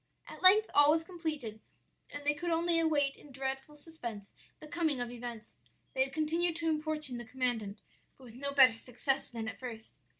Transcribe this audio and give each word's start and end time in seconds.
"At 0.27 0.41
length 0.41 0.67
all 0.73 0.89
was 0.89 1.03
completed, 1.03 1.59
and 2.09 2.25
they 2.25 2.33
could 2.33 2.49
only 2.49 2.79
await 2.79 3.17
in 3.17 3.31
dreadful 3.31 3.75
suspense 3.75 4.33
the 4.59 4.67
coming 4.67 4.99
of 4.99 5.11
events. 5.11 5.53
They 5.93 6.03
had 6.03 6.11
continued 6.11 6.55
to 6.55 6.69
importune 6.69 7.19
the 7.19 7.23
commandant, 7.23 7.81
but 8.17 8.23
with 8.23 8.33
no 8.33 8.51
better 8.51 8.73
success 8.73 9.29
than 9.29 9.47
at 9.47 9.59
first. 9.59 9.93